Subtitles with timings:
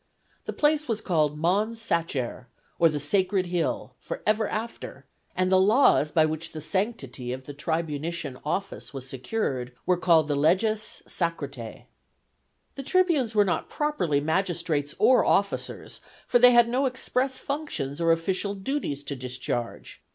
[0.45, 2.47] The place was called Mons Sacer,
[2.79, 7.53] or the Sacred Hill, forever after, and the laws by which the sanctity of the
[7.53, 11.83] tribunitian office was secured were called the Leges Sacratæ.
[12.73, 18.11] The tribunes were not properly magistrates or officers, for they had no express functions or
[18.11, 20.01] official duties to discharge.